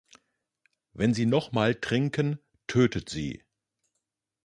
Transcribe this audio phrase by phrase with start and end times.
[0.93, 3.43] Wenn sie nochmal trinken, tötet sie!